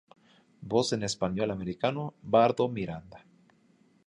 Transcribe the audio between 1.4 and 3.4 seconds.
americano: Bardo Miranda.